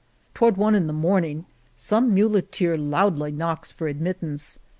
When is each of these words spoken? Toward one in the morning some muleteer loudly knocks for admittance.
Toward 0.33 0.57
one 0.57 0.73
in 0.73 0.87
the 0.87 0.93
morning 0.93 1.45
some 1.75 2.11
muleteer 2.11 2.75
loudly 2.75 3.31
knocks 3.31 3.71
for 3.71 3.87
admittance. 3.87 4.57